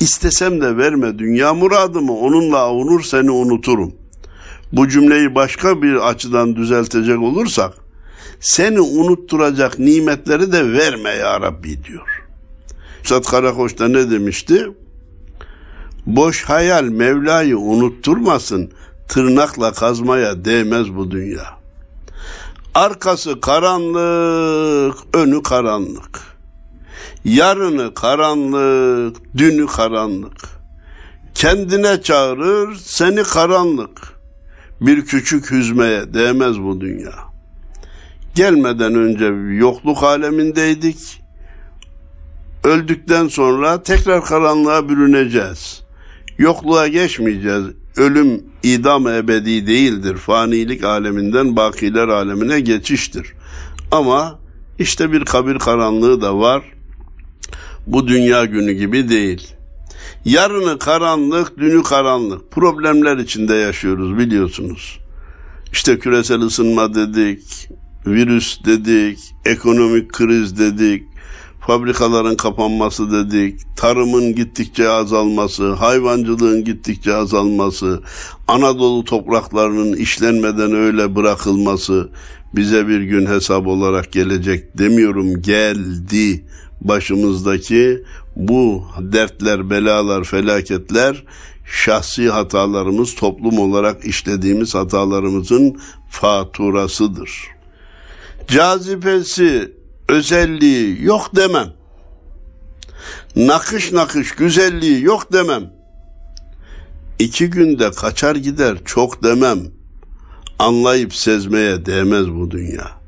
[0.00, 3.94] İstesem de verme dünya muradımı onunla avunur seni unuturum.
[4.72, 7.72] Bu cümleyi başka bir açıdan düzeltecek olursak
[8.40, 12.24] seni unutturacak nimetleri de verme ya Rabbi diyor.
[13.02, 14.66] Üstad Karakoç da ne demişti?
[16.06, 18.72] Boş hayal Mevla'yı unutturmasın,
[19.08, 21.44] tırnakla kazmaya değmez bu dünya.
[22.74, 26.33] Arkası karanlık, önü karanlık.
[27.24, 30.36] Yarını karanlık, dünü karanlık.
[31.34, 34.14] Kendine çağırır seni karanlık.
[34.80, 37.12] Bir küçük hüzmeye değmez bu dünya.
[38.34, 39.24] Gelmeden önce
[39.56, 41.22] yokluk alemindeydik.
[42.64, 45.82] Öldükten sonra tekrar karanlığa bürüneceğiz.
[46.38, 47.64] Yokluğa geçmeyeceğiz.
[47.96, 50.16] Ölüm idam ebedi değildir.
[50.16, 53.32] Fanilik aleminden bakiler alemine geçiştir.
[53.90, 54.38] Ama
[54.78, 56.73] işte bir kabir karanlığı da var
[57.86, 59.54] bu dünya günü gibi değil.
[60.24, 62.50] Yarını karanlık, dünü karanlık.
[62.50, 64.98] Problemler içinde yaşıyoruz biliyorsunuz.
[65.72, 67.68] İşte küresel ısınma dedik,
[68.06, 71.02] virüs dedik, ekonomik kriz dedik,
[71.66, 78.02] fabrikaların kapanması dedik, tarımın gittikçe azalması, hayvancılığın gittikçe azalması,
[78.48, 82.08] Anadolu topraklarının işlenmeden öyle bırakılması
[82.56, 86.44] bize bir gün hesap olarak gelecek demiyorum geldi
[86.84, 88.04] başımızdaki
[88.36, 91.24] bu dertler, belalar, felaketler
[91.64, 95.80] şahsi hatalarımız, toplum olarak işlediğimiz hatalarımızın
[96.10, 97.30] faturasıdır.
[98.48, 99.72] Cazibesi,
[100.08, 101.72] özelliği yok demem.
[103.36, 105.72] Nakış nakış güzelliği yok demem.
[107.18, 109.58] İki günde kaçar gider çok demem.
[110.58, 113.03] Anlayıp sezmeye değmez bu dünya.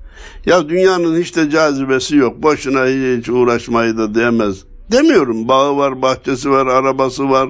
[0.46, 2.42] Ya dünyanın hiç de cazibesi yok.
[2.42, 4.64] Boşuna hiç uğraşmayı da değmez.
[4.92, 5.48] Demiyorum.
[5.48, 7.48] Bağı var, bahçesi var, arabası var,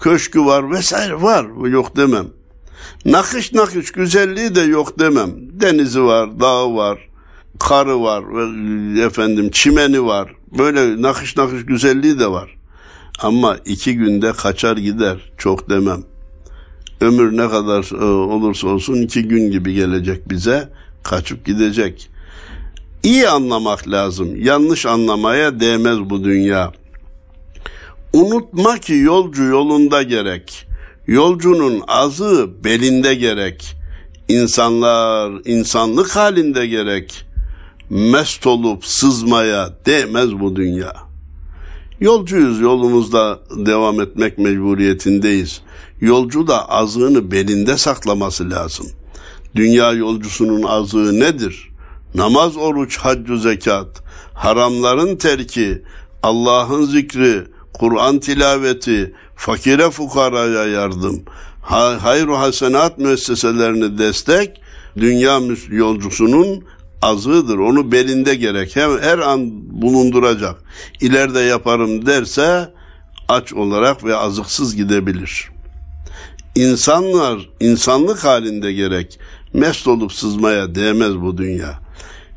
[0.00, 1.46] köşkü var vesaire var.
[1.68, 2.26] Yok demem.
[3.04, 5.30] Nakış nakış güzelliği de yok demem.
[5.36, 7.08] Denizi var, dağı var,
[7.60, 8.24] karı var,
[9.06, 10.34] efendim çimeni var.
[10.58, 12.56] Böyle nakış nakış güzelliği de var.
[13.18, 15.32] Ama iki günde kaçar gider.
[15.38, 16.02] Çok demem.
[17.00, 20.68] Ömür ne kadar e, olursa olsun iki gün gibi gelecek bize.
[21.02, 22.10] Kaçıp gidecek.
[23.06, 24.44] İyi anlamak lazım.
[24.44, 26.72] Yanlış anlamaya değmez bu dünya.
[28.12, 30.66] Unutma ki yolcu yolunda gerek.
[31.06, 33.76] Yolcunun azı belinde gerek.
[34.28, 37.26] İnsanlar insanlık halinde gerek.
[37.90, 40.92] Mest olup sızmaya değmez bu dünya.
[42.00, 45.60] Yolcuyuz yolumuzda devam etmek mecburiyetindeyiz.
[46.00, 48.86] Yolcu da azığını belinde saklaması lazım.
[49.54, 51.75] Dünya yolcusunun azığı nedir?
[52.14, 54.02] Namaz, oruç, haccu, zekat,
[54.34, 55.82] haramların terki,
[56.22, 61.22] Allah'ın zikri, Kur'an tilaveti, fakire fukaraya yardım,
[62.00, 64.60] hayru hasenat müesseselerine destek,
[64.96, 65.40] dünya
[65.70, 66.64] yolcusunun
[67.02, 67.58] azığıdır.
[67.58, 68.76] Onu belinde gerek.
[68.76, 69.50] Hem her an
[69.82, 70.56] bulunduracak.
[71.00, 72.72] İleride yaparım derse
[73.28, 75.48] aç olarak ve azıksız gidebilir.
[76.54, 79.18] İnsanlar insanlık halinde gerek.
[79.52, 81.85] Mest olup sızmaya değmez bu dünya.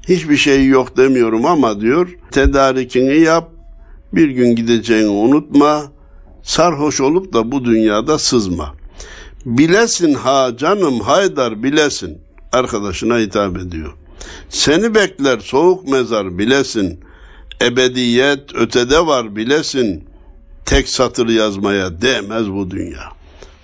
[0.10, 3.50] Hiçbir şey yok demiyorum ama diyor tedarikini yap.
[4.14, 5.92] Bir gün gideceğini unutma.
[6.44, 8.76] Sarhoş olup da bu dünyada sızma.
[9.46, 12.18] Bilesin ha canım haydar bilesin.
[12.52, 13.94] Arkadaşına hitap ediyor.
[14.50, 17.00] Seni bekler soğuk mezar bilesin.
[17.62, 20.04] Ebediyet ötede var bilesin.
[20.66, 23.04] Tek satır yazmaya değmez bu dünya.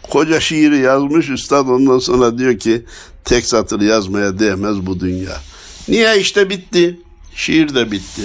[0.10, 2.86] Koca şiiri yazmış üstad ondan sonra diyor ki
[3.24, 5.38] tek satır yazmaya değmez bu dünya.
[5.88, 7.00] Niye işte bitti.
[7.36, 8.24] Şiir de bitti.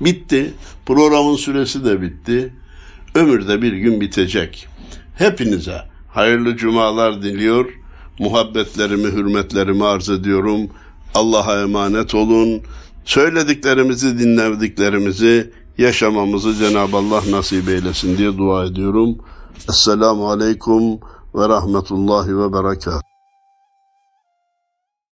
[0.00, 0.54] Bitti.
[0.86, 2.52] Programın süresi de bitti.
[3.14, 4.68] Ömür de bir gün bitecek.
[5.14, 7.66] Hepinize hayırlı cumalar diliyor.
[8.18, 10.70] Muhabbetlerimi, hürmetlerimi arz ediyorum.
[11.14, 12.62] Allah'a emanet olun.
[13.04, 19.18] Söylediklerimizi, dinlediklerimizi yaşamamızı Cenab-ı Allah nasip eylesin diye dua ediyorum.
[19.68, 20.92] Esselamu Aleyküm
[21.34, 23.13] ve Rahmetullahi ve Berekatuhu.